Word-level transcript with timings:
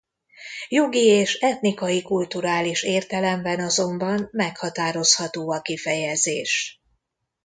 Jogi 0.69 1.05
és 1.05 1.33
etnikai-kulturális 1.39 2.83
értelemben 2.83 3.59
azonban 3.59 4.29
meghatározható 4.31 5.51
a 5.51 5.61
kifejezés. 5.61 6.81